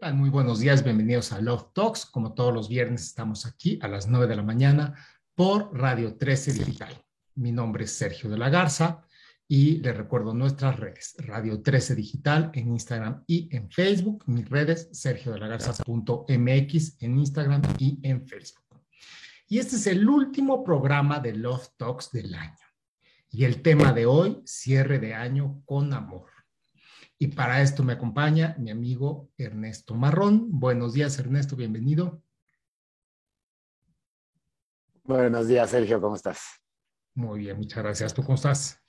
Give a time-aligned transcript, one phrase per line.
[0.00, 2.06] Muy buenos días, bienvenidos a Love Talks.
[2.06, 4.94] Como todos los viernes estamos aquí a las 9 de la mañana
[5.34, 6.94] por Radio 13 Digital.
[7.34, 9.02] Mi nombre es Sergio de la Garza
[9.48, 14.22] y les recuerdo nuestras redes, Radio 13 Digital en Instagram y en Facebook.
[14.26, 18.80] Mis redes, sergiodelagarza.mx en Instagram y en Facebook.
[19.48, 22.54] Y este es el último programa de Love Talks del año.
[23.30, 26.37] Y el tema de hoy, cierre de año con amor.
[27.20, 30.46] Y para esto me acompaña mi amigo Ernesto Marrón.
[30.50, 32.22] Buenos días, Ernesto, bienvenido.
[35.02, 36.44] Buenos días, Sergio, ¿cómo estás?
[37.14, 38.14] Muy bien, muchas gracias.
[38.14, 38.80] ¿Tú cómo estás?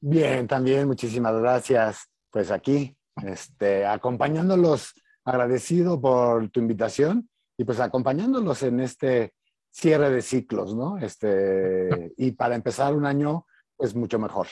[0.00, 2.10] Bien, también, muchísimas gracias.
[2.30, 4.92] Pues aquí, este, acompañándolos,
[5.24, 9.34] agradecido por tu invitación y pues acompañándolos en este
[9.70, 10.98] cierre de ciclos, ¿no?
[10.98, 14.48] Este, y para empezar un año, pues mucho mejor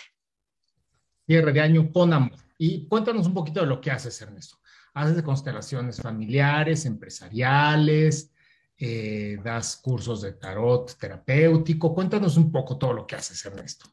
[1.26, 2.38] cierre de año con amor.
[2.58, 4.58] Y cuéntanos un poquito de lo que haces, Ernesto.
[4.94, 8.30] Haces constelaciones familiares, empresariales,
[8.78, 11.94] eh, das cursos de tarot terapéutico.
[11.94, 13.86] Cuéntanos un poco todo lo que haces, Ernesto.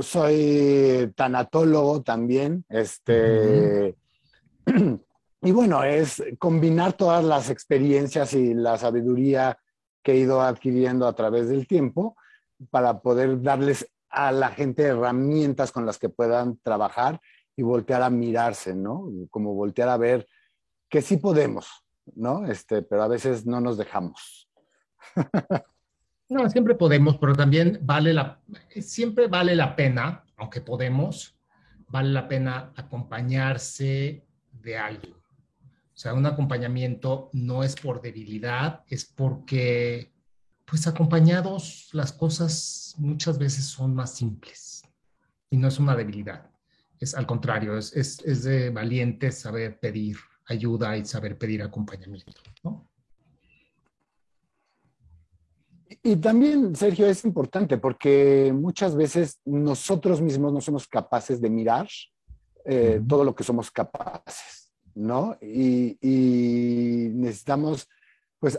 [0.00, 2.64] Soy tanatólogo también.
[2.68, 3.94] Este,
[5.46, 9.56] Y bueno, es combinar todas las experiencias y la sabiduría
[10.02, 12.16] que he ido adquiriendo a través del tiempo
[12.70, 17.20] para poder darles a la gente herramientas con las que puedan trabajar
[17.54, 19.08] y voltear a mirarse, ¿no?
[19.30, 20.26] Como voltear a ver
[20.88, 21.68] que sí podemos,
[22.14, 22.46] ¿no?
[22.46, 24.48] Este, pero a veces no nos dejamos.
[26.28, 28.40] No, siempre podemos, pero también vale la,
[28.80, 31.38] siempre vale la pena, aunque podemos,
[31.86, 35.14] vale la pena acompañarse de alguien.
[35.14, 40.10] O sea, un acompañamiento no es por debilidad, es porque
[40.66, 44.82] pues acompañados las cosas muchas veces son más simples
[45.48, 46.50] y no es una debilidad.
[46.98, 50.16] Es al contrario, es, es, de valiente saber pedir
[50.46, 52.32] ayuda y saber pedir acompañamiento.
[52.64, 52.88] ¿no?
[56.02, 61.88] Y también, Sergio, es importante porque muchas veces nosotros mismos no somos capaces de mirar
[62.64, 65.36] eh, todo lo que somos capaces, ¿no?
[65.40, 67.88] Y, y necesitamos,
[68.40, 68.58] pues,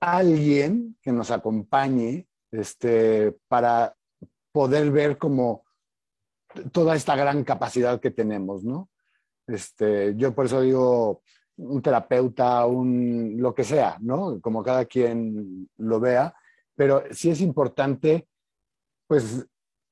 [0.00, 3.94] alguien que nos acompañe este, para
[4.52, 5.64] poder ver como
[6.72, 8.88] toda esta gran capacidad que tenemos, ¿no?
[9.46, 11.22] Este, yo por eso digo
[11.56, 14.40] un terapeuta, un lo que sea, ¿no?
[14.40, 16.34] Como cada quien lo vea,
[16.74, 18.26] pero sí es importante,
[19.06, 19.46] pues,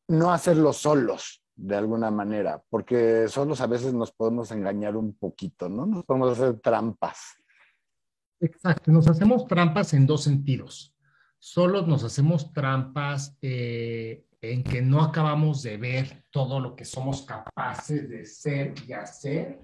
[0.09, 5.69] no hacerlo solos, de alguna manera, porque solos a veces nos podemos engañar un poquito,
[5.69, 5.87] ¿no?
[5.87, 7.37] Nos podemos hacer trampas.
[8.41, 10.95] Exacto, nos hacemos trampas en dos sentidos.
[11.39, 17.23] Solo nos hacemos trampas eh, en que no acabamos de ver todo lo que somos
[17.23, 19.61] capaces de ser y hacer.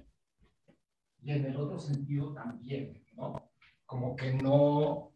[1.22, 3.50] Y en el otro sentido también, ¿no?
[3.86, 5.12] Como que no,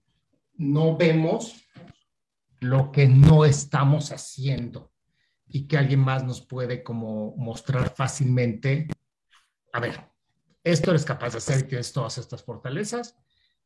[0.55, 1.65] no vemos
[2.61, 4.93] lo que no estamos haciendo
[5.47, 8.89] y que alguien más nos puede como mostrar fácilmente,
[9.73, 10.11] a ver,
[10.63, 13.17] esto eres capaz de hacer y tienes todas estas fortalezas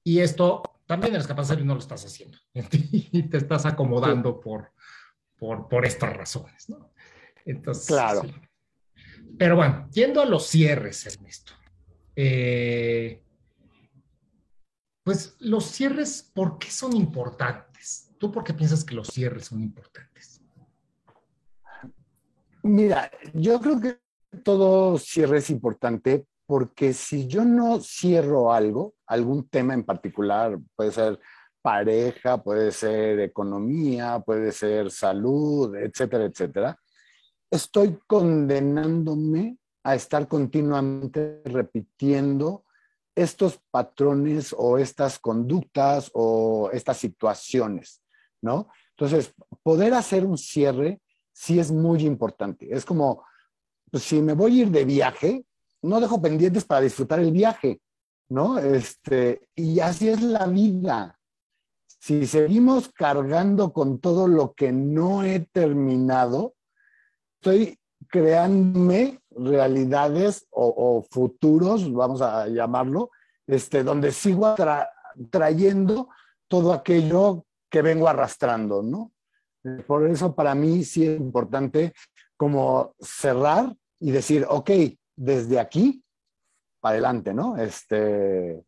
[0.05, 2.39] y esto también eres capaz de hacer y no lo estás haciendo.
[2.55, 4.73] Y te estás acomodando por,
[5.39, 6.93] por, por estas razones, ¿no?
[7.45, 8.23] Entonces, claro.
[9.39, 11.53] Pero bueno, yendo a los cierres, Ernesto.
[12.15, 13.25] Eh,
[15.03, 18.11] pues los cierres, ¿por qué son importantes?
[18.19, 20.43] ¿Tú por qué piensas que los cierres son importantes?
[22.63, 23.99] Mira, yo creo que
[24.45, 30.93] todo cierre es importante porque si yo no cierro algo, algún tema en particular, puede
[30.93, 31.19] ser
[31.63, 36.79] pareja, puede ser economía, puede ser salud, etcétera, etcétera,
[37.51, 42.67] estoy condenándome a estar continuamente repitiendo
[43.15, 48.03] estos patrones o estas conductas o estas situaciones,
[48.43, 48.69] ¿no?
[48.91, 49.33] Entonces,
[49.63, 51.01] poder hacer un cierre
[51.33, 52.69] sí es muy importante.
[52.71, 53.25] Es como,
[53.91, 55.47] pues, si me voy a ir de viaje,
[55.83, 57.81] no dejo pendientes para disfrutar el viaje,
[58.29, 58.59] ¿no?
[58.59, 61.19] Este, y así es la vida.
[61.87, 66.55] Si seguimos cargando con todo lo que no he terminado,
[67.41, 73.11] estoy creándome realidades o, futuros, vamos a llamarlo,
[73.47, 74.55] este, donde sigo
[75.31, 76.09] trayendo
[76.49, 79.13] todo aquello que vengo arrastrando, ¿no?
[79.87, 81.93] Por eso para mí sí es importante
[82.37, 84.71] como cerrar y decir, ok,
[85.17, 86.03] desde aquí
[86.81, 87.57] para adelante, ¿no?
[87.57, 88.65] Este,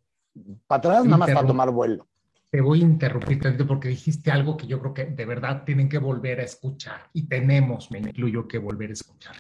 [0.67, 2.07] para atrás nada más para tomar vuelo.
[2.51, 5.99] Te voy a interrumpir porque dijiste algo que yo creo que de verdad tienen que
[5.99, 9.35] volver a escuchar y tenemos, me incluyo, que volver a escuchar.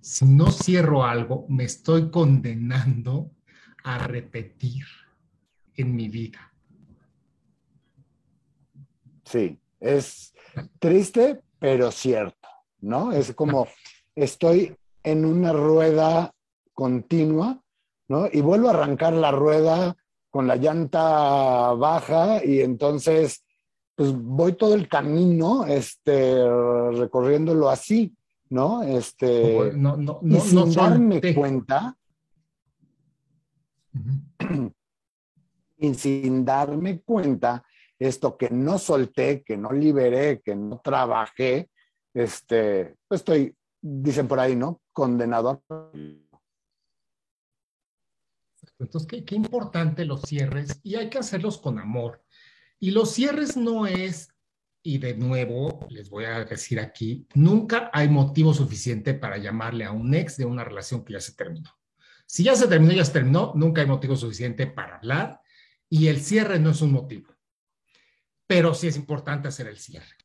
[0.00, 3.30] Si no cierro algo, me estoy condenando
[3.82, 4.84] a repetir
[5.74, 6.52] en mi vida.
[9.24, 10.34] Sí, es
[10.78, 12.48] triste, pero cierto,
[12.80, 13.12] ¿no?
[13.12, 13.66] Es como
[14.14, 16.32] estoy en una rueda
[16.72, 17.60] continua,
[18.08, 18.26] ¿no?
[18.32, 19.96] Y vuelvo a arrancar la rueda
[20.30, 23.44] con la llanta baja y entonces
[23.94, 26.34] pues voy todo el camino este
[26.92, 28.12] recorriéndolo así,
[28.50, 28.82] ¿no?
[28.82, 31.96] Este no, no, y sin darme cuenta
[35.78, 37.64] y sin darme cuenta
[37.98, 41.70] esto que no solté, que no liberé, que no trabajé,
[42.12, 44.80] este, pues estoy, dicen por ahí, ¿no?
[44.94, 45.92] Condenado a
[48.78, 52.24] entonces, qué, qué importante los cierres y hay que hacerlos con amor.
[52.78, 54.28] Y los cierres no es,
[54.82, 59.92] y de nuevo les voy a decir aquí, nunca hay motivo suficiente para llamarle a
[59.92, 61.70] un ex de una relación que ya se terminó.
[62.26, 65.40] Si ya se terminó, ya se terminó, nunca hay motivo suficiente para hablar
[65.88, 67.34] y el cierre no es un motivo.
[68.46, 70.16] Pero sí es importante hacer el cierre.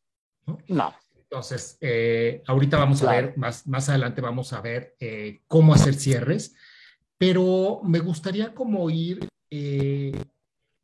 [0.68, 0.94] No.
[1.32, 5.94] Entonces, eh, ahorita vamos a ver, más, más adelante vamos a ver eh, cómo hacer
[5.94, 6.56] cierres
[7.20, 10.18] pero me gustaría como ir, eh,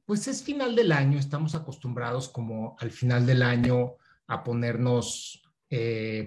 [0.05, 3.95] pues es final del año, estamos acostumbrados como al final del año
[4.27, 5.41] a ponernos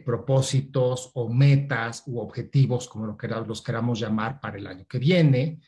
[0.05, 4.99] propósitos o metas u objetivos, como lo que los queramos llamar, para el año que
[4.99, 5.61] viene.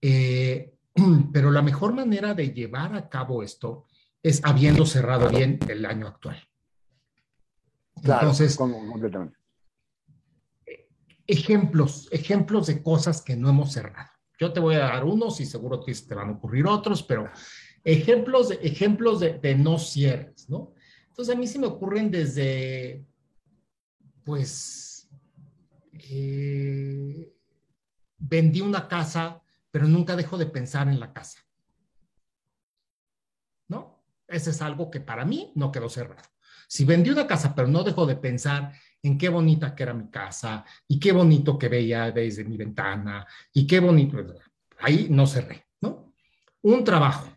[1.32, 3.86] Pero la mejor manera de llevar a cabo esto
[4.22, 6.40] es habiendo cerrado bien el año actual.
[8.02, 9.36] Claro, Entonces, completamente
[11.26, 14.10] ejemplos, ejemplos de cosas que no hemos cerrado.
[14.38, 17.30] Yo te voy a dar unos y seguro que te van a ocurrir otros, pero
[17.84, 20.74] ejemplos de, ejemplos de, no cierres, ¿no?
[21.08, 23.06] Entonces a mí se me ocurren desde,
[24.24, 25.08] pues,
[25.92, 27.32] eh,
[28.18, 31.40] vendí una casa, pero nunca dejo de pensar en la casa.
[33.68, 34.04] ¿No?
[34.28, 36.28] Ese es algo que para mí no quedó cerrado.
[36.66, 38.72] Si vendí una casa, pero no dejo de pensar
[39.02, 43.26] en qué bonita que era mi casa y qué bonito que veía desde mi ventana
[43.52, 44.18] y qué bonito.
[44.80, 46.12] Ahí no cerré, ¿no?
[46.62, 47.32] Un trabajo.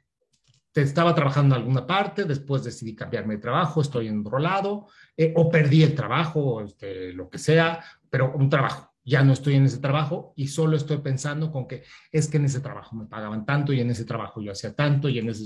[0.72, 4.88] Te estaba trabajando en alguna parte, después decidí cambiarme de trabajo, estoy en otro lado,
[5.18, 8.94] eh, o perdí el trabajo, este, lo que sea, pero un trabajo.
[9.04, 12.46] Ya no estoy en ese trabajo y solo estoy pensando con que es que en
[12.46, 15.46] ese trabajo me pagaban tanto y en ese trabajo yo hacía tanto y en ese...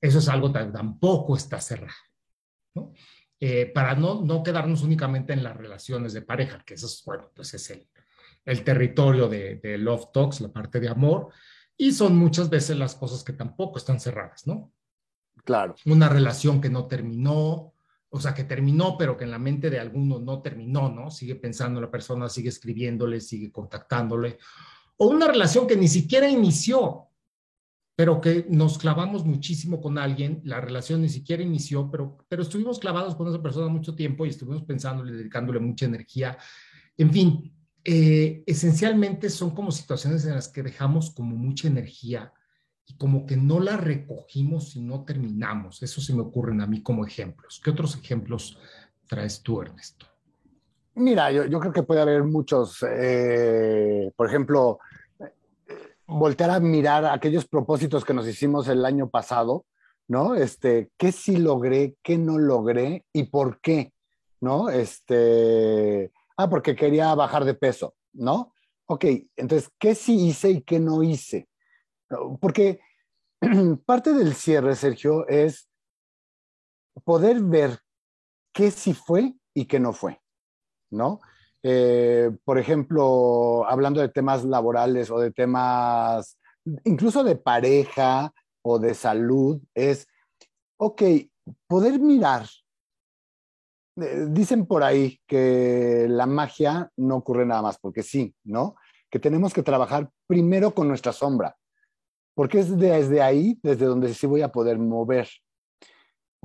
[0.00, 1.98] Eso es algo que tampoco está cerrado,
[2.74, 2.92] ¿no?
[3.42, 7.30] Eh, para no, no quedarnos únicamente en las relaciones de pareja, que eso es, bueno,
[7.34, 7.88] pues es el,
[8.44, 11.28] el territorio de, de, Love Talks, la parte de amor,
[11.74, 14.72] y son muchas veces las cosas que tampoco están cerradas, ¿no?
[15.42, 15.74] Claro.
[15.86, 17.72] Una relación que no terminó,
[18.10, 21.10] o sea, que terminó, pero que en la mente de alguno no terminó, ¿no?
[21.10, 24.38] Sigue pensando la persona, sigue escribiéndole, sigue contactándole,
[24.98, 27.09] o una relación que ni siquiera inició,
[28.00, 32.78] pero que nos clavamos muchísimo con alguien, la relación ni siquiera inició, pero, pero estuvimos
[32.78, 36.38] clavados con esa persona mucho tiempo y estuvimos pensándole, dedicándole mucha energía.
[36.96, 37.54] En fin,
[37.84, 42.32] eh, esencialmente son como situaciones en las que dejamos como mucha energía
[42.86, 45.82] y como que no la recogimos y no terminamos.
[45.82, 47.60] Eso se me ocurren a mí como ejemplos.
[47.62, 48.58] ¿Qué otros ejemplos
[49.08, 50.06] traes tú, Ernesto?
[50.94, 52.82] Mira, yo, yo creo que puede haber muchos.
[52.82, 54.78] Eh, por ejemplo,
[56.10, 59.64] voltear a mirar aquellos propósitos que nos hicimos el año pasado,
[60.08, 60.34] ¿no?
[60.34, 63.92] Este, ¿qué sí logré, qué no logré y por qué?
[64.40, 64.70] ¿No?
[64.70, 68.52] Este, ah, porque quería bajar de peso, ¿no?
[68.86, 69.04] Ok,
[69.36, 71.48] entonces, ¿qué sí hice y qué no hice?
[72.40, 72.80] Porque
[73.86, 75.68] parte del cierre, Sergio, es
[77.04, 77.78] poder ver
[78.52, 80.20] qué sí fue y qué no fue,
[80.90, 81.20] ¿no?
[81.62, 86.38] Eh, por ejemplo, hablando de temas laborales o de temas
[86.84, 90.06] incluso de pareja o de salud, es,
[90.78, 91.02] ok,
[91.66, 92.46] poder mirar.
[93.96, 98.76] Eh, Dicen por ahí que la magia no ocurre nada más, porque sí, ¿no?
[99.10, 101.56] Que tenemos que trabajar primero con nuestra sombra,
[102.34, 105.28] porque es desde ahí, desde donde sí voy a poder mover.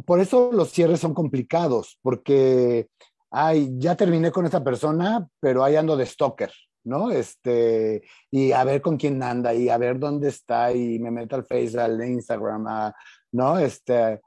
[0.06, 2.90] Por eso los cierres son complicados, porque,
[3.38, 6.54] ay, ya terminé con esta persona, pero ahí ando de stalker,
[6.86, 7.12] ¿no?
[7.12, 8.02] Este,
[8.32, 11.46] y a ver con quién anda, y a ver dónde está, y me meto al
[11.46, 12.94] Facebook, al Instagram,
[13.34, 13.60] ¿no?
[13.60, 14.22] Este,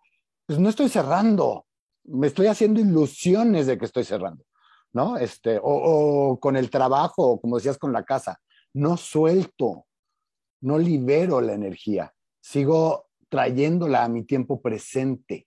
[0.44, 1.64] pues no estoy cerrando,
[2.04, 4.44] me estoy haciendo ilusiones de que estoy cerrando,
[4.92, 5.16] ¿no?
[5.16, 8.38] Este, o, o con el trabajo, o como decías, con la casa,
[8.74, 9.86] no suelto,
[10.60, 15.46] no libero la energía, sigo trayéndola a mi tiempo presente.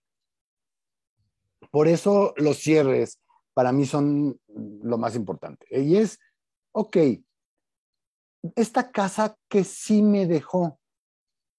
[1.70, 3.22] Por eso los cierres
[3.62, 5.68] para mí son lo más importante.
[5.70, 6.18] Y es,
[6.72, 6.98] ok,
[8.56, 10.80] esta casa que sí me dejó,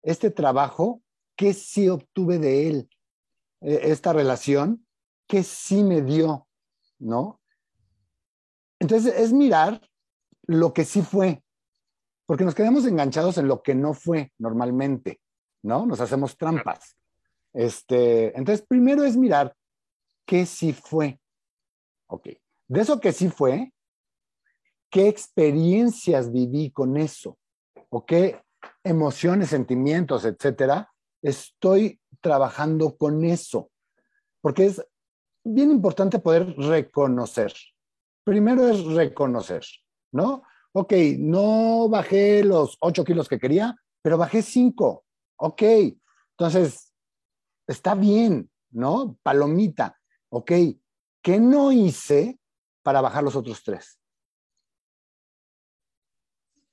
[0.02, 1.00] este trabajo
[1.36, 2.90] que sí obtuve de él,
[3.60, 4.84] eh, esta relación
[5.28, 6.48] que sí me dio,
[6.98, 7.40] ¿no?
[8.80, 9.80] Entonces es mirar
[10.42, 11.44] lo que sí fue,
[12.26, 15.20] porque nos quedamos enganchados en lo que no fue normalmente,
[15.62, 15.86] ¿no?
[15.86, 16.96] Nos hacemos trampas.
[17.52, 19.54] Este, entonces, primero es mirar
[20.26, 21.20] qué sí fue.
[22.12, 22.28] Ok.
[22.68, 23.72] De eso que sí fue,
[24.90, 27.38] ¿qué experiencias viví con eso?
[27.88, 28.38] ¿O qué
[28.84, 30.92] emociones, sentimientos, etcétera?
[31.22, 33.70] Estoy trabajando con eso.
[34.42, 34.86] Porque es
[35.42, 37.54] bien importante poder reconocer.
[38.24, 39.64] Primero es reconocer,
[40.12, 40.42] ¿no?
[40.72, 45.04] Ok, no bajé los 8 kilos que quería, pero bajé 5.
[45.36, 45.62] Ok,
[46.32, 46.92] entonces
[47.66, 49.16] está bien, ¿no?
[49.22, 49.98] Palomita.
[50.28, 50.52] Ok,
[51.22, 52.38] ¿qué no hice
[52.82, 53.98] para bajar los otros tres?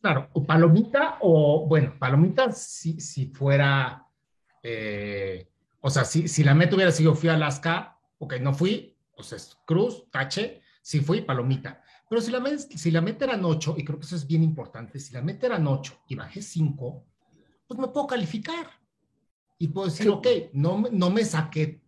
[0.01, 4.05] Claro, o palomita o, bueno, palomita si, si fuera,
[4.63, 5.49] eh,
[5.81, 9.33] o sea, si, si la meta hubiera sido fui a Alaska, ok, no fui, pues
[9.33, 11.81] es cruz, tache, si fui, palomita.
[12.09, 14.41] Pero si la, met- si la meta eran ocho, y creo que eso es bien
[14.41, 17.05] importante, si la meta eran ocho y bajé cinco,
[17.67, 18.67] pues me puedo calificar.
[19.57, 21.81] Y puedo decir, ok, no, me- no me saqué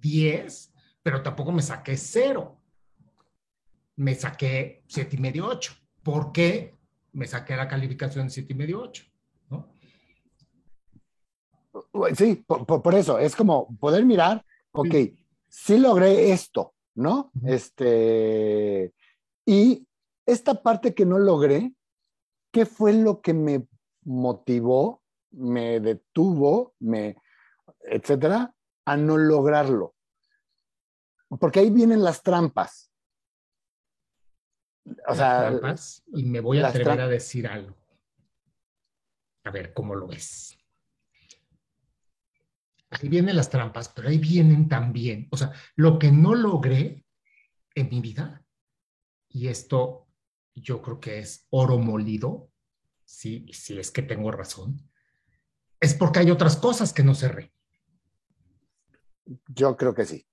[0.00, 0.71] 10,
[1.02, 2.58] pero tampoco me saqué cero.
[3.96, 5.74] Me saqué siete y medio, ocho.
[6.02, 6.74] ¿Por qué
[7.12, 9.04] me saqué la calificación siete y medio, ocho?
[9.50, 9.68] ¿no?
[12.16, 14.94] Sí, por, por- eso, es como poder mirar, ok,
[15.48, 17.30] sí logré esto, ¿no?
[17.44, 18.92] Este,
[19.46, 19.86] y
[20.26, 21.72] esta parte que no logré,
[22.50, 23.66] ¿qué fue lo que me
[24.04, 27.16] motivó, me detuvo, me,
[27.80, 28.54] etcétera,
[28.84, 29.94] a no lograrlo?
[31.38, 32.90] Porque ahí vienen las trampas.
[35.06, 37.76] O sea, Trampas, y me voy a las atrever a decir algo.
[39.44, 40.58] A ver cómo lo ves.
[42.90, 47.06] Ahí vienen las trampas, pero ahí vienen también, o sea, lo que no logré
[47.74, 48.44] en mi vida,
[49.30, 50.08] y esto
[50.54, 52.50] yo creo que es oro molido,
[53.04, 54.90] sí, si es que tengo razón,
[55.80, 57.54] es porque hay otras cosas que no cerré.
[59.48, 60.26] Yo creo que sí.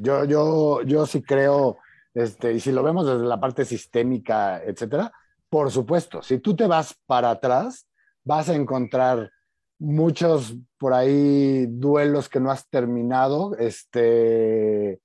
[0.00, 1.78] Yo, yo, yo sí creo,
[2.14, 5.12] este, y si lo vemos desde la parte sistémica, etcétera,
[5.48, 7.86] por supuesto, si tú te vas para atrás,
[8.24, 9.30] vas a encontrar
[9.78, 15.00] muchos por ahí duelos que no has terminado, este,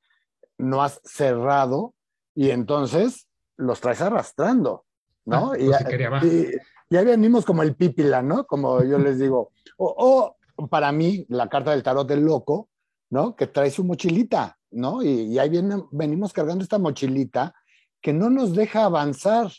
[0.58, 1.94] no has cerrado,
[2.36, 3.28] y entonces
[3.58, 4.86] los traes arrastrando,
[5.26, 5.52] ¿no?
[5.54, 5.82] Ah, y, pues
[6.24, 6.48] y-
[6.92, 8.46] y ahí venimos como el pípila, ¿no?
[8.46, 9.52] Como yo les digo.
[9.78, 12.70] O, o para mí, la carta del tarot del loco,
[13.12, 13.36] ¿no?
[13.36, 15.02] Que trae su mochilita, ¿no?
[15.04, 17.54] Y, y ahí viene, venimos cargando esta mochilita
[18.02, 19.52] que no nos deja avanzar,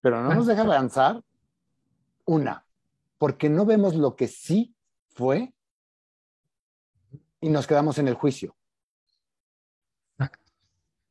[0.00, 1.22] pero no nos deja avanzar
[2.24, 2.64] una,
[3.18, 4.74] porque no vemos lo que sí
[5.08, 5.52] fue
[7.40, 8.56] y nos quedamos en el juicio.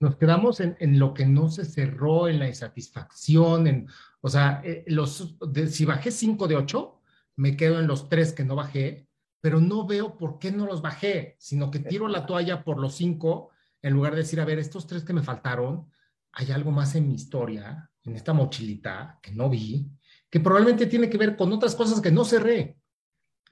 [0.02, 3.90] Nos quedamos en, en lo que no se cerró, en la insatisfacción, en,
[4.22, 7.02] o sea, eh, los, de- si bajé 5 de 8,
[7.36, 9.09] me quedo en los 3 que no bajé,
[9.42, 12.96] pero no veo por qué no los bajé, sino que tiro la toalla por los
[12.96, 13.50] 5
[13.82, 15.90] en lugar de decir, a ver, estos 3 que me faltaron,
[16.34, 19.90] hay algo más en mi historia, en esta mochilita que no vi,
[20.30, 22.78] que probablemente tiene que ver con otras cosas que no cerré.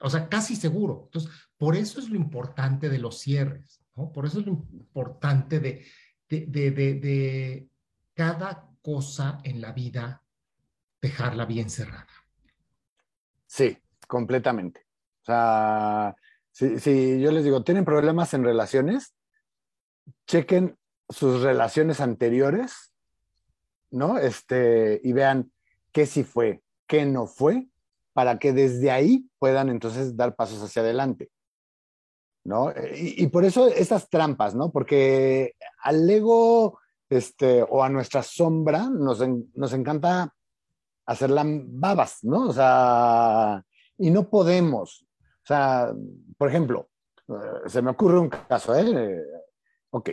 [0.00, 1.04] O sea, casi seguro.
[1.06, 4.12] Entonces, por eso es lo importante de los cierres, ¿no?
[4.12, 5.84] Por eso es lo importante de,
[6.28, 7.68] de, de, de
[8.14, 10.22] cada cosa en la vida
[11.00, 12.06] dejarla bien cerrada.
[13.46, 13.76] Sí,
[14.06, 14.87] completamente.
[15.28, 16.16] O sea,
[16.52, 19.14] si, yo les digo, ¿tienen problemas en relaciones?
[20.26, 22.92] Chequen sus relaciones anteriores
[23.90, 24.18] ¿no?
[24.18, 25.50] Este, y vean
[25.92, 27.68] qué sí fue, qué no fue,
[28.12, 31.30] para que desde ahí puedan entonces dar pasos hacia adelante.
[32.44, 32.70] ¿No?
[32.94, 34.70] Y, y por eso estas trampas, ¿no?
[34.70, 36.78] Porque al ego
[37.10, 40.34] este, o a nuestra sombra nos, en- nos encanta
[41.06, 42.48] hacerla babas, ¿no?
[42.48, 43.64] O sea,
[43.98, 45.06] y no podemos.
[45.48, 45.94] O sea,
[46.36, 46.90] por ejemplo,
[47.26, 47.32] eh,
[47.68, 49.24] se me ocurre un caso, ¿eh?
[49.88, 50.10] Ok,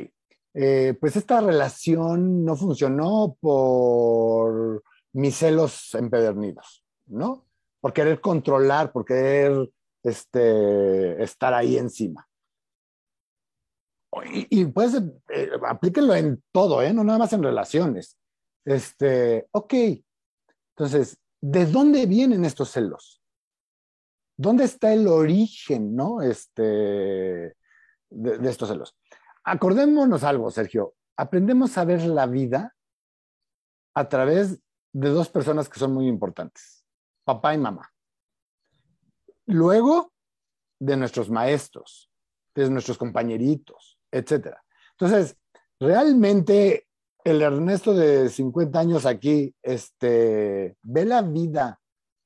[0.54, 7.48] eh, pues esta relación no funcionó por mis celos empedernidos, ¿no?
[7.82, 9.70] Por querer controlar, por querer
[10.04, 12.26] este, estar ahí encima.
[14.32, 14.94] Y, y pues
[15.28, 16.94] eh, aplíquenlo en todo, ¿eh?
[16.94, 18.18] No nada más en relaciones.
[18.64, 19.74] Este, ok,
[20.78, 23.22] entonces, ¿de dónde vienen estos celos?
[24.38, 26.22] ¿Dónde está el origen, no?
[26.22, 27.56] Este,
[28.10, 28.96] de, estos celos.
[29.44, 30.96] Acordémonos algo, Sergio.
[31.18, 32.76] Aprendemos a ver la vida
[33.94, 34.60] a través
[34.92, 36.86] de dos personas que son muy importantes,
[37.24, 37.92] papá y mamá.
[39.46, 40.12] Luego,
[40.80, 42.10] de nuestros maestros,
[42.54, 44.64] de nuestros compañeritos, etcétera.
[44.92, 45.38] Entonces,
[45.80, 46.88] realmente
[47.24, 51.80] el Ernesto de 50 años aquí, este, ve la vida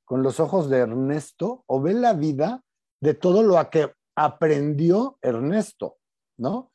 [0.09, 2.63] con los ojos de Ernesto o ve la vida
[2.99, 5.97] de todo lo a que aprendió Ernesto,
[6.35, 6.71] ¿no?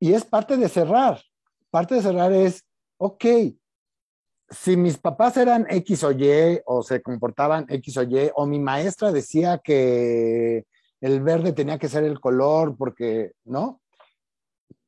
[0.00, 1.22] Y es parte de cerrar.
[1.70, 3.24] Parte de cerrar es, ok,
[4.50, 8.58] si mis papás eran X o Y o se comportaban X o Y, o mi
[8.58, 10.66] maestra decía que
[11.00, 13.80] el verde tenía que ser el color porque, ¿no?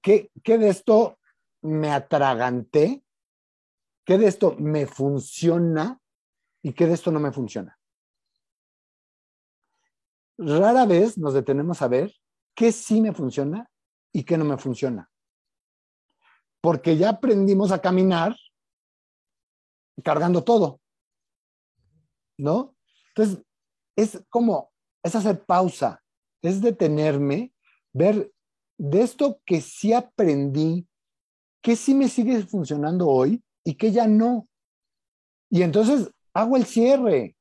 [0.03, 1.17] ¿Qué, qué de esto
[1.63, 3.05] me atraganté?
[4.05, 6.00] ¿Qué de esto me funciona
[6.63, 7.79] y qué de esto no me funciona?
[10.39, 12.13] Rara vez nos detenemos a ver
[12.55, 13.71] qué sí me funciona
[14.13, 15.11] y qué no me funciona.
[16.63, 18.37] Porque ya aprendimos a caminar
[20.03, 20.81] cargando todo.
[22.39, 22.75] ¿No?
[23.09, 23.45] Entonces,
[23.97, 24.73] es como,
[25.03, 26.03] es hacer pausa,
[26.43, 27.53] es detenerme,
[27.93, 28.33] ver
[28.79, 30.89] de esto que sí aprendí,
[31.63, 34.49] que sí me sigue funcionando hoy y que ya no.
[35.51, 37.37] Y entonces hago el cierre.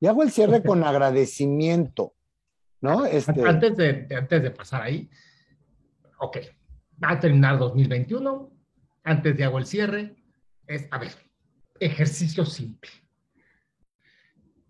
[0.00, 2.14] Y hago el cierre con agradecimiento.
[2.80, 3.06] ¿No?
[3.06, 5.08] Este, Antes, de, antes de pasar ahí,
[6.18, 6.36] ok,
[7.02, 8.52] va a terminar 2021,
[9.04, 10.16] antes de hago el cierre,
[10.66, 11.12] es, a ver,
[11.80, 12.90] ejercicio simple.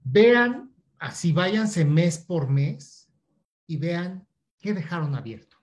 [0.04, 3.10] Vean, así váyanse mes por mes
[3.66, 4.26] y vean
[4.60, 5.53] qué dejaron abierto.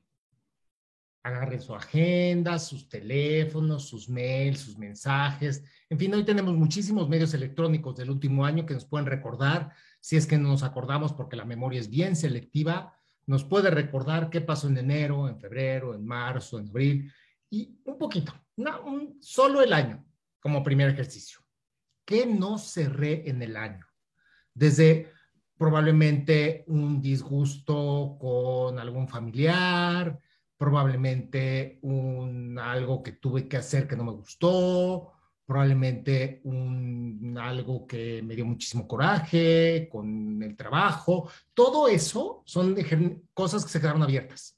[1.24, 5.64] Agarren su agenda, sus teléfonos, sus mails, sus mensajes.
[5.90, 10.18] En fin, hoy tenemos muchísimos medios electrónicos del último año que nos pueden recordar, si
[10.18, 14.42] es que no nos acordamos porque la memoria es bien selectiva, nos puede recordar qué
[14.42, 17.14] pasó en enero, en febrero, en marzo, en abril,
[17.50, 20.04] y un poquito, no, un, solo el año
[20.40, 21.40] como primer ejercicio.
[22.04, 23.86] ¿Qué no cerré en el año?
[24.54, 25.12] Desde
[25.58, 30.20] probablemente un disgusto con algún familiar,
[30.62, 35.12] probablemente un, algo que tuve que hacer que no me gustó,
[35.44, 41.28] probablemente un, algo que me dio muchísimo coraje con el trabajo.
[41.56, 42.76] Todo eso son
[43.34, 44.56] cosas que se quedaron abiertas.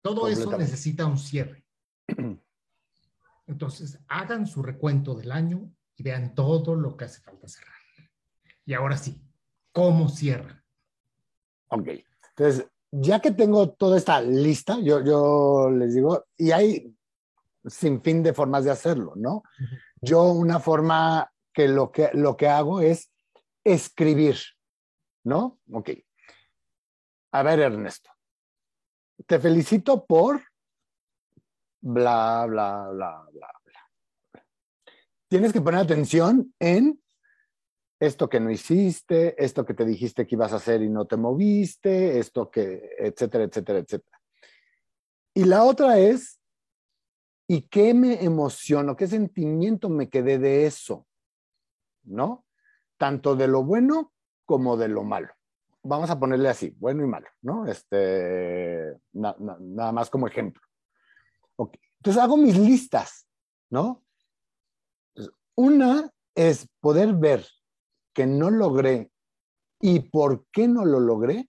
[0.00, 1.66] Todo eso necesita un cierre.
[3.46, 7.74] Entonces, hagan su recuento del año y vean todo lo que hace falta cerrar.
[8.64, 9.20] Y ahora sí,
[9.72, 10.64] ¿cómo cierran?
[11.68, 11.88] Ok,
[12.30, 16.94] entonces, ya que tengo toda esta lista, yo, yo les digo, y hay
[17.64, 19.42] sin fin de formas de hacerlo, ¿no?
[20.00, 23.10] Yo una forma que lo que, lo que hago es
[23.64, 24.38] escribir,
[25.24, 25.58] ¿no?
[25.72, 25.90] Ok.
[27.32, 28.10] A ver, Ernesto,
[29.26, 30.40] te felicito por
[31.80, 33.86] bla, bla, bla, bla, bla.
[35.28, 37.02] Tienes que poner atención en
[38.00, 41.16] esto que no hiciste, esto que te dijiste que ibas a hacer y no te
[41.16, 44.20] moviste, esto que, etcétera, etcétera, etcétera.
[45.34, 46.40] Y la otra es,
[47.48, 48.96] ¿y qué me emocionó?
[48.96, 51.06] ¿Qué sentimiento me quedé de eso?
[52.04, 52.44] ¿No?
[52.96, 54.12] Tanto de lo bueno
[54.44, 55.32] como de lo malo.
[55.82, 57.66] Vamos a ponerle así, bueno y malo, ¿no?
[57.66, 60.62] Este, na, na, nada más como ejemplo.
[61.56, 61.80] Okay.
[61.98, 63.26] Entonces hago mis listas,
[63.70, 64.04] ¿no?
[65.54, 67.44] Una es poder ver
[68.18, 69.12] que no logré
[69.80, 71.48] y por qué no lo logré.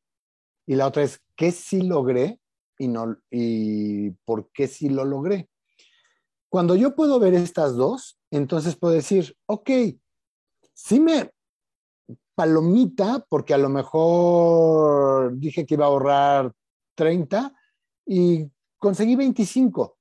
[0.67, 2.39] Y la otra es qué sí logré
[2.77, 5.49] y, no, y por qué sí lo logré.
[6.47, 9.71] Cuando yo puedo ver estas dos, entonces puedo decir, ok,
[10.75, 11.31] sí me
[12.35, 16.53] palomita, porque a lo mejor dije que iba a ahorrar
[16.93, 17.51] 30
[18.05, 18.45] y
[18.77, 19.97] conseguí 25.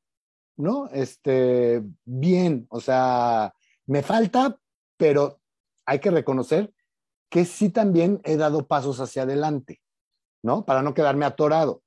[0.58, 0.86] ¿no?
[0.88, 3.54] Este, bien, o sea,
[3.86, 4.60] me falta,
[4.98, 5.37] pero
[5.88, 6.70] hay que reconocer
[7.30, 9.80] que sí también he dado pasos hacia adelante,
[10.42, 10.66] ¿no?
[10.66, 11.82] Para no quedarme atorado.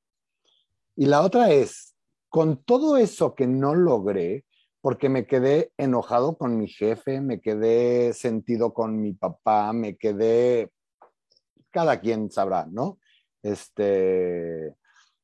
[0.96, 1.96] Y la otra es,
[2.28, 4.44] con todo eso que no logré,
[4.82, 10.72] porque me quedé enojado con mi jefe, me quedé sentido con mi papá, me quedé,
[11.70, 12.98] cada quien sabrá, ¿no?
[13.44, 14.74] Este,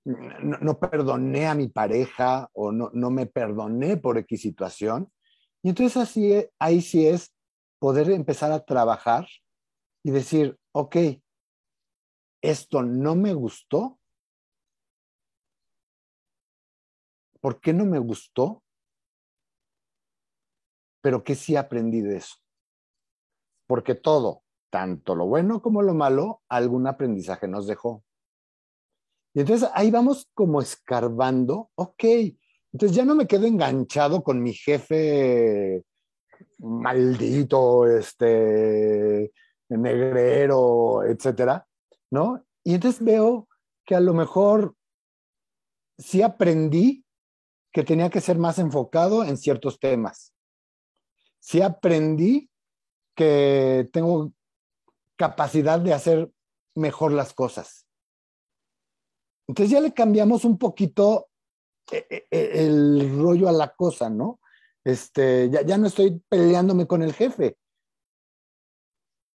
[0.06, 5.12] no, perdoné a mi pareja o no, no me perdoné por X situación.
[5.64, 7.34] Y entonces así, ahí sí es
[7.80, 9.28] poder empezar a trabajar
[10.04, 10.96] y decir, ok,
[12.42, 14.00] esto no me gustó.
[17.42, 18.64] ¿Por qué no me gustó?
[21.02, 22.36] Pero que sí aprendí de eso.
[23.68, 28.04] Porque todo, tanto lo bueno como lo malo, algún aprendizaje nos dejó.
[29.34, 32.04] Y entonces ahí vamos como escarbando, ok,
[32.74, 35.84] entonces ya no me quedo enganchado con mi jefe
[36.60, 39.32] maldito, este,
[39.70, 41.68] negrero, etcétera,
[42.12, 42.44] ¿no?
[42.64, 43.48] Y entonces veo
[43.86, 44.76] que a lo mejor
[45.98, 47.06] sí aprendí
[47.72, 50.34] que tenía que ser más enfocado en ciertos temas.
[51.40, 52.50] Sí aprendí
[53.16, 54.34] que tengo
[55.16, 56.32] capacidad de hacer
[56.76, 57.88] mejor las cosas.
[59.48, 61.30] Entonces ya le cambiamos un poquito
[61.92, 64.40] eh, eh, eh, el rollo a la cosa, ¿no?
[64.88, 67.58] Este, ya, ya no estoy peleándome con el jefe.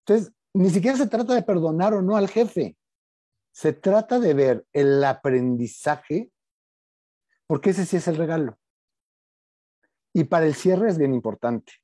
[0.01, 2.79] Entonces, ni siquiera se trata de perdonar o no al jefe.
[3.53, 6.33] Se trata de ver el aprendizaje,
[7.47, 8.59] porque ese sí es el regalo.
[10.15, 11.75] Y para el cierre es bien importante.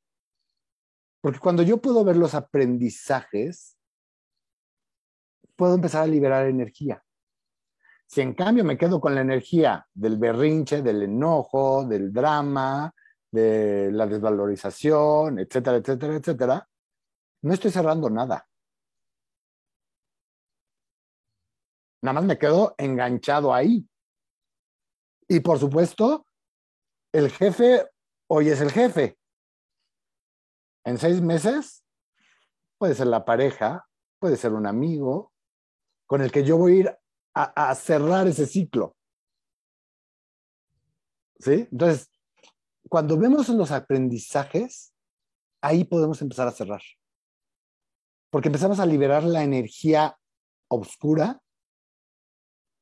[1.21, 3.77] Porque cuando yo puedo ver los aprendizajes,
[5.57, 7.05] puedo empezar a liberar energía.
[8.07, 12.95] Si en cambio me quedo con la energía del berrinche, del enojo, del drama,
[13.31, 16.69] de la desvalorización, etcétera, etcétera, etcétera,
[17.43, 18.49] no estoy cerrando nada.
[22.03, 23.89] Nada más me quedo enganchado ahí.
[25.29, 26.27] Y por supuesto,
[27.13, 27.87] el jefe
[28.29, 29.19] hoy es el jefe.
[30.85, 31.85] En seis meses
[32.79, 33.87] puede ser la pareja,
[34.19, 35.33] puede ser un amigo
[36.07, 36.99] con el que yo voy a ir
[37.35, 38.97] a, cerrar ese ciclo.
[41.39, 41.69] ¿Sí?
[41.71, 42.11] Entonces,
[42.89, 44.93] cuando vemos los aprendizajes,
[45.63, 46.83] ahí podemos empezar a cerrar.
[48.31, 50.19] Porque empezamos a liberar la energía
[50.69, 51.41] oscura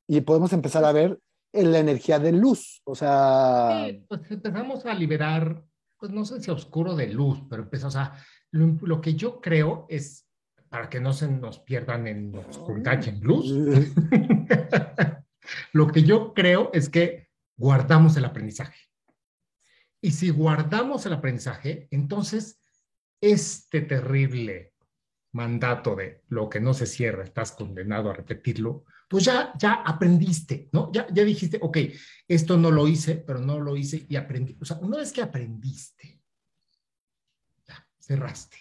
[0.08, 1.20] y podemos empezar a ver
[1.52, 2.80] la energía de luz.
[2.84, 5.64] O sea, Sí, pues empezamos a liberar,
[5.98, 8.14] pues no sé si oscuro de luz, pero empezamos a,
[8.50, 10.28] lo, lo que yo creo es,
[10.68, 13.46] para que no se nos pierdan en oscuridad y en luz,
[15.72, 18.78] lo que yo creo es que guardamos el aprendizaje.
[20.06, 22.60] Y si guardamos el aprendizaje, entonces
[23.20, 24.72] este terrible
[25.32, 30.68] mandato de lo que no se cierra, estás condenado a repetirlo, pues ya, ya aprendiste,
[30.70, 30.92] ¿no?
[30.92, 31.78] Ya, ya dijiste, ok,
[32.28, 34.56] esto no lo hice, pero no lo hice y aprendí.
[34.60, 36.22] O sea, una vez que aprendiste,
[37.66, 38.58] ya, cerraste.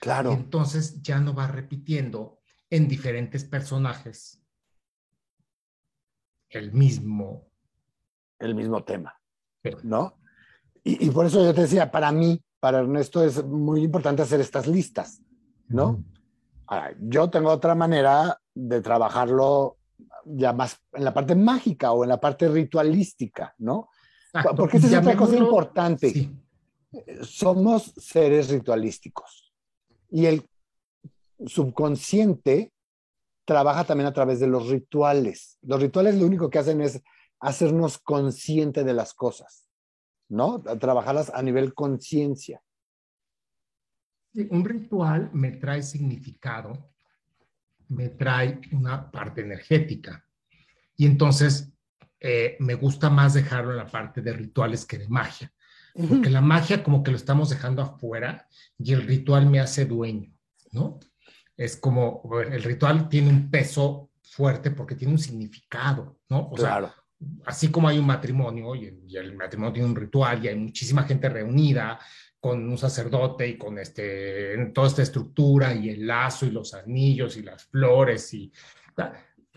[0.00, 0.32] claro.
[0.32, 4.42] Entonces ya no vas repitiendo en diferentes personajes
[6.48, 7.46] el mismo.
[8.38, 9.20] el mismo tema,
[9.60, 10.18] Pero- ¿no?
[10.84, 14.40] Y, y por eso yo te decía, para mí, para Ernesto, es muy importante hacer
[14.40, 15.20] estas listas,
[15.68, 16.02] ¿no?
[16.66, 19.78] Ahora, yo tengo otra manera de trabajarlo
[20.24, 23.88] ya más en la parte mágica o en la parte ritualística, ¿no?
[24.32, 24.56] Exacto.
[24.56, 26.10] Porque esa es otra cosa importante.
[26.10, 26.36] Sí,
[27.22, 29.54] Somos seres ritualísticos
[30.10, 30.46] y el
[31.46, 32.72] subconsciente
[33.44, 35.58] trabaja también a través de los rituales.
[35.62, 37.00] Los rituales lo único que hacen es
[37.40, 39.67] hacernos consciente de las cosas,
[40.28, 40.60] ¿no?
[40.60, 42.62] Trabajarlas a nivel conciencia.
[44.32, 46.90] Sí, un ritual me trae significado,
[47.88, 50.24] me trae una parte energética.
[50.96, 51.72] Y entonces
[52.20, 55.52] eh, me gusta más dejarlo en la parte de rituales que de magia.
[56.08, 58.46] Porque la magia como que lo estamos dejando afuera
[58.78, 60.32] y el ritual me hace dueño,
[60.70, 61.00] ¿no?
[61.56, 66.50] Es como, el ritual tiene un peso fuerte porque tiene un significado, ¿no?
[66.50, 66.92] O sea, Claro.
[67.44, 71.28] Así como hay un matrimonio y el, matrimonio tiene un ritual y hay muchísima gente
[71.28, 71.98] reunida
[72.40, 77.36] con un sacerdote y con este, toda esta estructura y el lazo y los anillos
[77.36, 78.52] y las flores y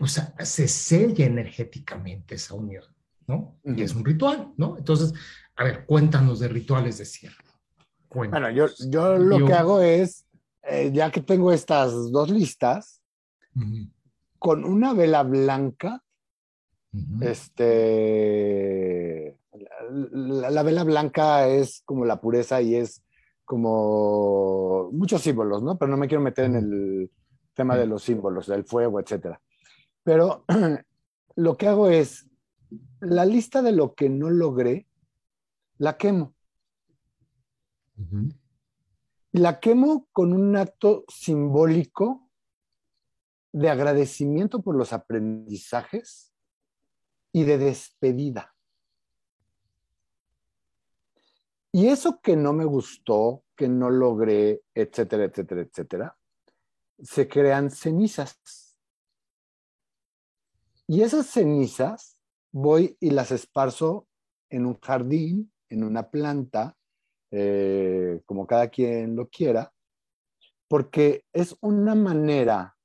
[0.06, 2.84] sea, se sella energéticamente esa unión,
[3.26, 3.58] ¿no?
[3.64, 4.76] Y es un ritual, ¿no?
[4.76, 5.12] Entonces,
[5.56, 7.36] a ver, cuéntanos de rituales de cierre.
[8.10, 10.26] Bueno, yo, yo lo Yo- que hago es,
[10.62, 13.00] eh, ya que tengo estas dos listas,
[14.38, 16.02] con una vela blanca,
[17.20, 19.38] este,
[19.90, 23.02] la, la vela blanca es como la pureza y es
[23.44, 25.78] como muchos símbolos, ¿no?
[25.78, 27.10] Pero no me quiero meter en el
[27.54, 29.40] tema de los símbolos, del fuego, etcétera.
[30.02, 30.44] Pero
[31.36, 32.28] lo que hago es,
[33.00, 34.86] la lista de lo que no logré,
[35.78, 36.34] la quemo.
[39.32, 42.28] La quemo con un acto simbólico
[43.52, 46.31] de agradecimiento por los aprendizajes
[47.32, 48.54] y de despedida.
[51.72, 56.18] Y eso que no me gustó, que no logré, etcétera, etcétera, etcétera,
[57.02, 58.76] se crean cenizas.
[60.86, 62.20] Y esas cenizas
[62.52, 64.06] voy y las esparzo
[64.50, 66.76] en un jardín, en una planta,
[67.30, 69.72] eh, como cada quien lo quiera,
[70.68, 72.76] porque es una manera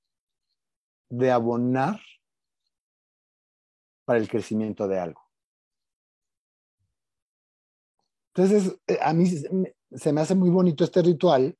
[1.09, 1.99] de abonar
[4.07, 5.21] para el crecimiento de algo.
[8.33, 11.57] Entonces, eh, a mí se me hace muy bonito este ritual,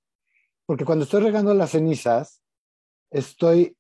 [0.66, 2.42] porque cuando estoy regando las cenizas,
[3.12, 3.76] estoy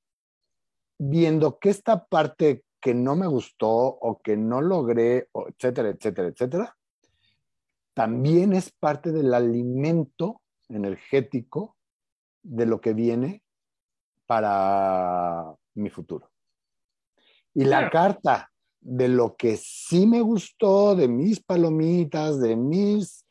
[0.97, 6.77] viendo que esta parte que no me gustó o que no logré, etcétera, etcétera, etcétera,
[7.93, 11.77] también es parte del alimento energético
[12.43, 13.43] de lo que viene
[14.25, 16.29] para mi futuro.
[17.53, 18.51] Y la carta
[18.89, 23.25] de lo que sí me gustó, de mis palomitas, de mis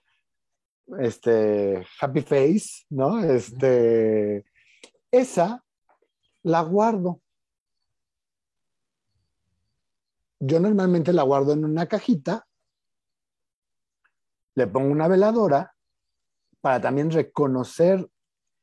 [0.98, 3.24] este, happy face, ¿no?
[3.24, 4.44] Este,
[5.10, 5.64] esa
[6.42, 7.22] la guardo.
[10.40, 12.46] Yo normalmente la guardo en una cajita,
[14.56, 15.74] le pongo una veladora
[16.60, 18.06] para también reconocer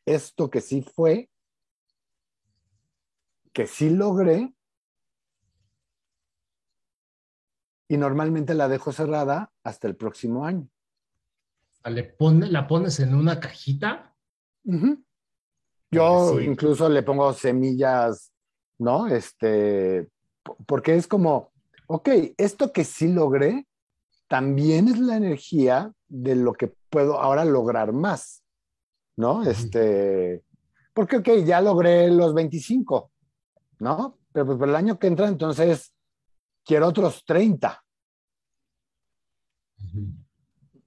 [0.06, 1.32] esto que sí fue,
[3.51, 4.53] que sí logré,
[7.93, 10.67] y normalmente la dejo cerrada hasta el próximo año.
[11.86, 14.15] Le pone, ¿La pones en una cajita?
[15.91, 18.34] Yo incluso le pongo semillas,
[18.79, 19.06] ¿no?
[19.06, 20.10] Este,
[20.65, 21.51] porque es como,
[21.86, 23.67] ok, esto que sí logré,
[24.27, 28.43] también es la energía de lo que puedo ahora lograr más,
[29.17, 29.43] ¿no?
[29.43, 30.43] Este,
[30.95, 33.12] porque, ok, ya logré los 25,
[33.77, 34.17] ¿no?
[34.32, 35.93] Pero pues por el año que entra, entonces
[36.65, 37.83] quiero otros 30.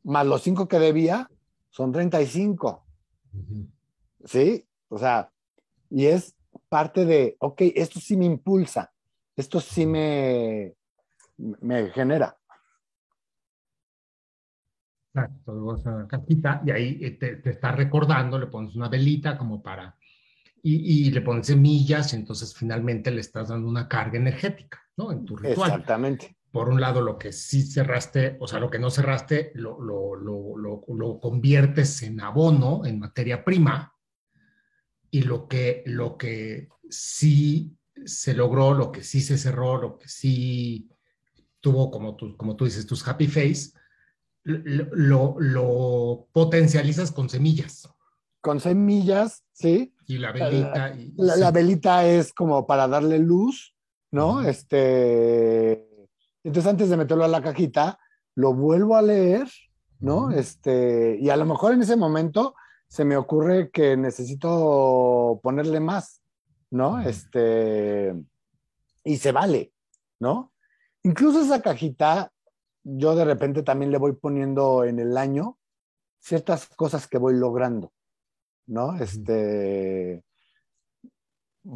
[0.04, 1.28] Más los 5 que debía,
[1.70, 2.86] son 35.
[4.24, 4.66] ¿Sí?
[4.88, 5.30] O sea,
[5.90, 6.36] y es
[6.68, 8.92] parte de, ok, esto sí me impulsa,
[9.36, 10.74] esto sí me,
[11.36, 12.36] me genera.
[15.14, 19.38] Exacto, vas a cajita y ahí eh, te, te, está recordando, le pones una velita
[19.38, 19.96] como para,
[20.62, 25.12] y, y, le pones semillas, entonces finalmente le estás dando una carga energética, ¿no?
[25.12, 25.70] En tu ritual.
[25.70, 26.35] Exactamente.
[26.50, 30.14] Por un lado, lo que sí cerraste, o sea, lo que no cerraste, lo, lo,
[30.16, 33.94] lo, lo conviertes en abono, en materia prima,
[35.10, 40.08] y lo que, lo que sí se logró, lo que sí se cerró, lo que
[40.08, 40.90] sí
[41.60, 43.72] tuvo, como tú, como tú dices, tus happy face,
[44.44, 47.88] lo, lo potencializas con semillas.
[48.40, 49.92] Con semillas, sí.
[50.06, 50.94] Y la velita.
[50.94, 51.40] Y, la, sí.
[51.40, 53.74] la, velita es como para darle luz,
[54.12, 54.34] ¿no?
[54.34, 54.48] Uh -huh.
[54.48, 55.88] Este.
[56.46, 57.98] Entonces, antes de meterlo a la cajita,
[58.34, 59.48] lo vuelvo a leer,
[59.98, 60.30] ¿no?
[60.30, 61.18] Este.
[61.20, 62.54] Y a lo mejor en ese momento
[62.88, 66.22] se me ocurre que necesito ponerle más,
[66.70, 67.00] ¿no?
[67.00, 68.14] Este.
[69.02, 69.72] Y se vale,
[70.20, 70.52] ¿no?
[71.02, 72.32] Incluso esa cajita
[72.88, 75.58] yo de repente también le voy poniendo en el año
[76.20, 77.92] ciertas cosas que voy logrando,
[78.66, 78.96] ¿no?
[78.96, 80.24] Este,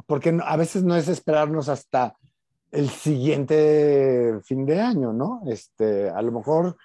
[0.07, 2.17] porque a veces no es esperarnos hasta
[2.73, 5.43] el siguiente fin de año, ¿no?
[5.47, 6.77] Este, a lo mejor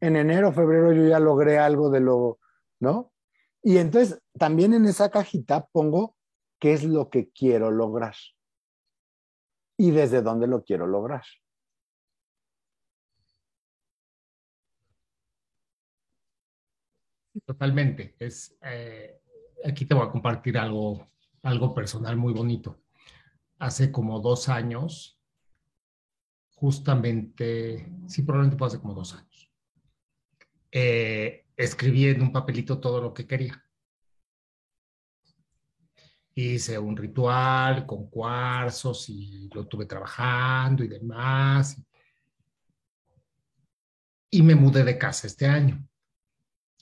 [0.00, 2.38] en enero, febrero yo ya logré algo de lo,
[2.80, 3.12] ¿no?
[3.62, 6.16] Y entonces también en esa cajita pongo
[6.58, 8.14] qué es lo que quiero lograr
[9.76, 11.24] y desde dónde lo quiero lograr.
[17.44, 18.14] Totalmente.
[18.18, 19.20] Es, eh,
[19.64, 21.08] aquí te voy a compartir algo,
[21.42, 22.78] algo personal muy bonito.
[23.58, 25.13] Hace como dos años,
[26.64, 29.52] justamente, sí, probablemente fue hace como dos años,
[30.72, 33.62] eh, escribí en un papelito todo lo que quería.
[36.34, 41.76] Hice un ritual con cuarzos y lo tuve trabajando y demás.
[44.30, 45.86] Y me mudé de casa este año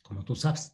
[0.01, 0.73] como tú sabes.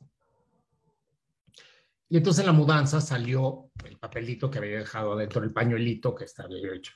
[2.11, 6.25] Y entonces en la mudanza salió el papelito que había dejado adentro, el pañuelito que
[6.25, 6.93] estaba hecho.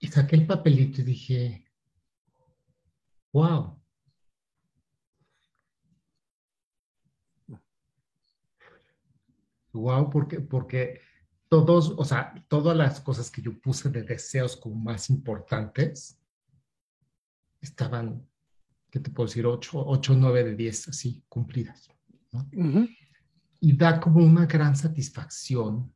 [0.00, 1.64] Y saqué el papelito y dije,
[3.32, 3.78] wow.
[9.72, 11.00] Wow, porque, porque
[11.48, 16.18] todos, o sea, todas las cosas que yo puse de deseos como más importantes
[17.60, 18.26] estaban,
[18.90, 19.46] ¿qué te puedo decir?
[19.46, 21.88] 8, 8 9 de 10, así, cumplidas.
[22.32, 22.40] ¿no?
[22.52, 22.96] Uh -huh.
[23.60, 25.92] Y da como una gran satisfacción.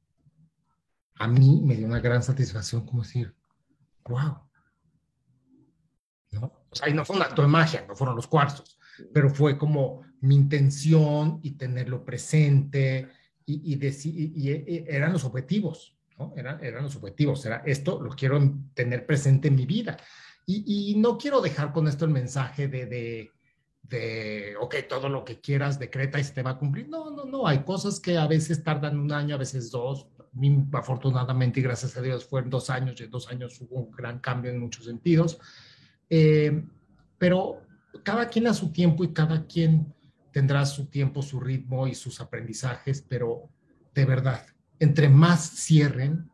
[1.14, 3.34] A mí me dio una gran satisfacción como decir,
[4.04, 4.38] wow.
[6.32, 6.52] ¿No?
[6.70, 8.78] O sea, y no fue un acto de magia, no fueron los cuarzos,
[9.12, 13.08] pero fue como mi intención y tenerlo presente
[13.44, 16.32] y, y, y, eran los objetivos, ¿no?
[16.36, 18.40] Eran, eran los objetivos, era esto lo quiero
[18.74, 19.98] tener presente en mi vida.
[20.44, 23.30] Y, no quiero dejar con esto el mensaje de, de,
[23.82, 26.88] de, ok, todo lo que quieras decreta y se te va a cumplir.
[26.88, 30.08] No, no, no, hay cosas que a veces tardan un año, a veces dos.
[30.72, 34.18] Afortunadamente y gracias a Dios fueron dos años y en dos años hubo un gran
[34.18, 35.38] cambio en muchos sentidos.
[36.08, 36.64] Eh,
[37.18, 37.60] pero
[38.02, 39.94] cada quien a su tiempo y cada quien
[40.32, 43.50] tendrá su tiempo, su ritmo y sus aprendizajes, pero
[43.94, 44.46] de verdad,
[44.78, 46.30] entre más cierren,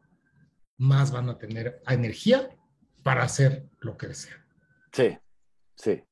[0.76, 2.48] más van a tener energía
[3.02, 4.38] para hacer lo que desean.
[4.92, 5.18] Sí,
[5.74, 6.04] sí.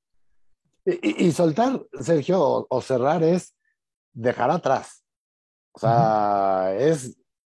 [0.85, 3.55] Y, soltar, Sergio, o, cerrar es
[4.12, 5.05] dejar atrás.
[5.72, 7.16] O sea, es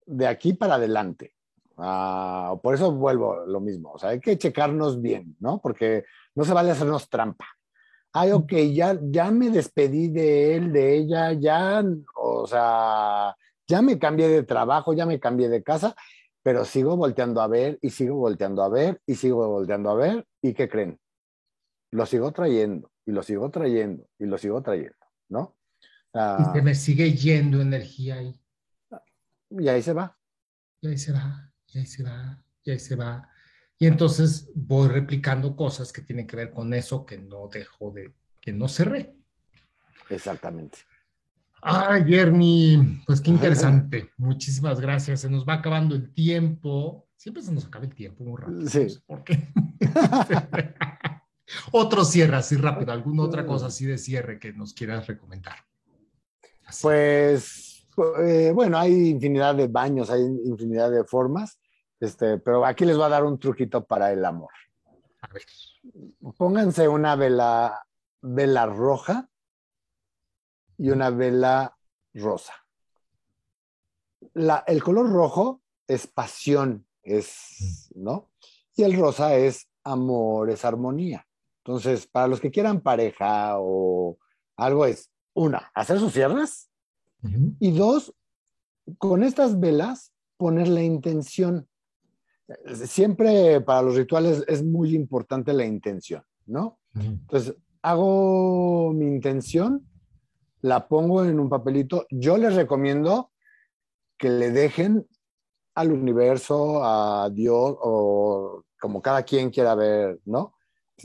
[0.07, 1.35] de aquí para adelante.
[1.77, 3.93] Ah, por eso vuelvo lo mismo.
[3.93, 5.61] O sea, hay que checarnos bien, ¿no?
[5.61, 7.47] Porque no se vale hacernos trampa
[8.17, 13.37] ay, ok, ya, ya me despedí de él, de ella, ya, o sea,
[13.69, 15.95] ya me cambié de trabajo, ya me cambié de casa,
[16.43, 20.27] pero sigo volteando a ver y sigo volteando a ver y sigo volteando a ver.
[20.41, 20.99] ¿Y qué creen?
[21.91, 24.97] Lo sigo trayendo y lo sigo trayendo y lo sigo trayendo,
[25.29, 25.55] ¿no?
[26.15, 28.41] y se me sigue yendo energía ahí.
[29.51, 30.17] Y ahí se va.
[30.81, 33.29] Y ahí se va, y ahí se va, y ahí se va.
[33.79, 38.13] Y entonces voy replicando cosas que tienen que ver con eso que no dejo de,
[38.41, 39.15] que no cerré.
[40.09, 40.79] Exactamente.
[41.61, 44.11] Ay, Jeremy, pues qué interesante.
[44.17, 45.21] Muchísimas gracias.
[45.21, 47.09] Se nos va acabando el tiempo.
[47.17, 48.69] Siempre se nos acaba el tiempo muy rápido.
[48.69, 48.99] Sí.
[49.07, 49.49] ¿Por qué?
[51.73, 52.93] Otro cierre así rápido.
[52.93, 55.57] ¿Alguna otra cosa así de cierre que nos quieras recomendar?
[56.83, 57.66] Pues,
[58.21, 61.59] eh, bueno, hay infinidad de baños, hay infinidad de formas.
[61.99, 64.51] Este, pero aquí les voy a dar un truquito para el amor.
[65.23, 65.43] A ver.
[66.37, 67.87] Pónganse una vela,
[68.21, 69.29] vela roja
[70.77, 71.77] y una vela
[72.15, 72.55] rosa.
[74.35, 78.31] La, el color rojo es pasión, es, ¿no?
[78.75, 81.27] Y el rosa es amor, es armonía.
[81.65, 84.19] Entonces, para los que quieran pareja o
[84.57, 86.66] algo es, una, hacer sus cierres.
[87.59, 88.15] Y dos,
[88.99, 91.67] con estas velas, poner la intención
[92.85, 96.79] siempre para los rituales es muy importante la intención, ¿no?
[96.95, 99.87] Entonces, hago mi intención,
[100.63, 102.07] la pongo en un papelito.
[102.11, 103.33] Yo les recomiendo
[104.17, 105.07] que le dejen
[105.75, 110.55] al universo, a Dios, o como cada quien quiera ver, ¿no?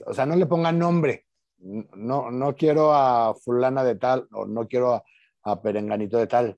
[0.05, 1.25] O sea, no le pongan nombre.
[1.57, 5.03] No, no quiero a fulana de tal, o no quiero a,
[5.43, 6.57] a perenganito de tal.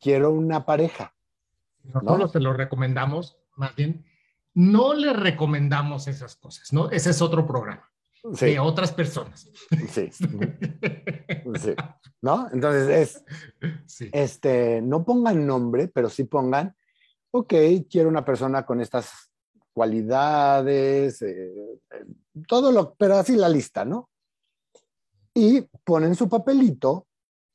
[0.00, 1.14] Quiero una pareja.
[1.84, 4.04] Nosotros te lo recomendamos, más bien,
[4.54, 6.90] no le recomendamos esas cosas, ¿no?
[6.90, 7.88] Ese es otro programa.
[8.22, 9.50] De otras personas.
[9.88, 10.10] Sí.
[10.12, 11.74] sí.
[12.20, 12.48] ¿No?
[12.52, 13.24] Entonces
[13.90, 16.76] es, este, no pongan nombre, pero sí pongan,
[17.32, 17.52] ok,
[17.90, 19.32] quiero una persona con estas
[19.72, 21.52] cualidades, eh,
[22.46, 24.08] todo lo, pero así la lista, ¿no?
[25.34, 27.06] Y ponen su papelito,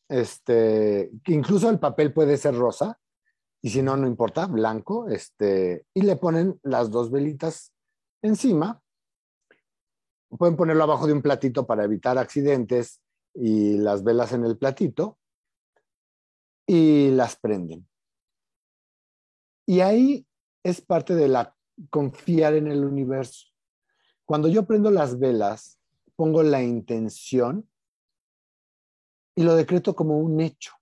[0.10, 3.00] este, incluso el papel puede ser rosa,
[3.62, 7.74] y si no, no importa, blanco, este, y le ponen las dos velitas
[8.22, 8.82] encima.
[10.30, 13.02] Pueden ponerlo abajo de un platito para evitar accidentes
[13.34, 15.18] y las velas en el platito
[16.66, 17.88] y las prenden.
[19.66, 20.28] Y ahí
[20.64, 21.56] es parte de la
[21.90, 23.48] confiar en el universo.
[24.26, 25.80] Cuando yo prendo las velas,
[26.16, 27.70] pongo la intención
[29.38, 30.74] y lo decreto como un hecho.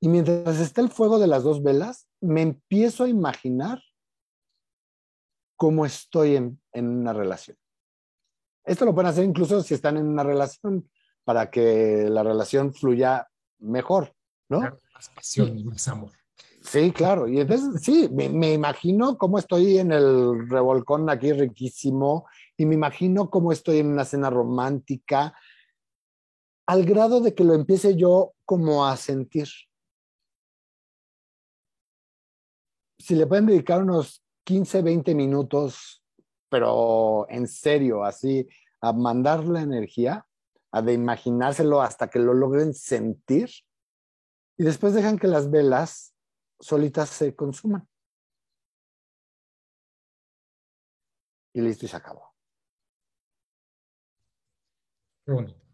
[0.00, 3.82] Y mientras está el fuego de las dos velas, me empiezo a imaginar
[5.56, 7.56] cómo estoy en, una relación.
[8.64, 10.88] Esto lo pueden hacer incluso si están en una relación
[11.24, 13.26] para que la relación fluya
[13.60, 14.14] mejor,
[14.50, 14.60] ¿no?
[14.60, 16.12] más pasión y más amor.
[16.60, 17.28] Sí, claro.
[17.28, 22.26] Y entonces, sí, me, me, imagino cómo estoy en el revolcón aquí riquísimo
[22.58, 25.34] y me imagino cómo estoy en una cena romántica,
[26.68, 29.48] al grado de que lo empiece yo como a sentir.
[32.98, 36.04] si le pueden dedicar unos 15, 20 minutos,
[36.50, 38.46] pero en serio, así,
[38.80, 40.26] a mandar la energía,
[40.72, 43.48] a de imaginárselo hasta que lo logren sentir,
[44.58, 46.14] y después dejan que las velas
[46.60, 47.88] solitas se consuman.
[51.54, 52.34] Y listo, y se acabó.
[55.24, 55.67] Qué bonito.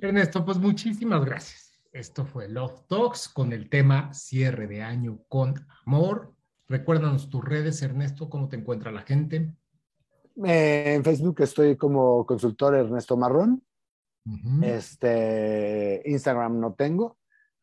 [0.00, 1.72] Ernesto, pues muchísimas gracias.
[1.92, 5.54] Esto fue Love Talks con el tema cierre de año con
[5.84, 6.32] amor.
[6.68, 9.52] Recuérdanos tus redes, Ernesto, cómo te encuentra la gente.
[10.44, 13.62] Eh, en Facebook estoy como consultor Ernesto Marrón.
[14.62, 17.18] Este, Instagram no tengo.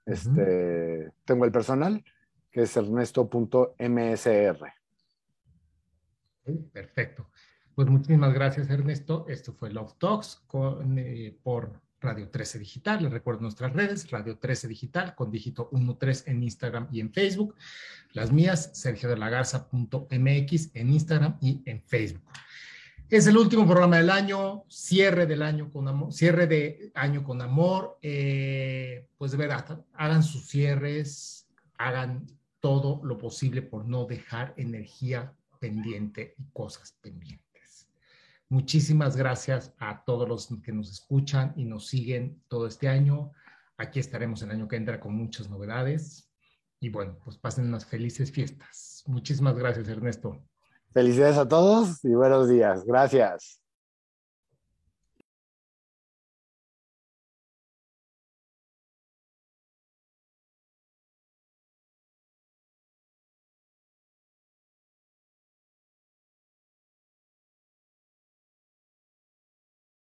[0.05, 2.03] Este, Tengo el personal,
[2.51, 4.57] que es ernesto.msr.
[6.71, 7.29] Perfecto.
[7.75, 9.25] Pues muchísimas gracias, Ernesto.
[9.27, 13.03] Esto fue Love Talks con, eh, por Radio 13 Digital.
[13.03, 15.69] Les recuerdo nuestras redes, Radio 13 Digital, con dígito
[15.99, 17.55] 13 en Instagram y en Facebook.
[18.13, 22.23] Las mías, sergiodelagarza.mx en Instagram y en Facebook.
[23.09, 27.41] Es el último programa del año, cierre del año con amor, cierre de año con
[27.41, 27.97] amor.
[28.03, 31.47] Eh, pues de verdad, hagan sus cierres,
[31.77, 32.27] hagan
[32.59, 37.48] todo lo posible por no dejar energía pendiente y cosas pendientes.
[38.49, 43.31] Muchísimas gracias a todos los que nos escuchan y nos siguen todo este año.
[43.77, 46.31] Aquí estaremos el año que entra con muchas novedades.
[46.79, 49.03] Y bueno, pues pasen unas felices fiestas.
[49.05, 50.43] Muchísimas gracias, Ernesto.
[50.93, 52.83] Felicidades a todos y buenos días.
[52.85, 53.61] Gracias.